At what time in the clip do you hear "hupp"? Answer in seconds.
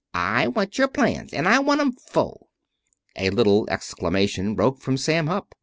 5.27-5.53